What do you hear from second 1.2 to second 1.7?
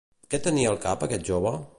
jove?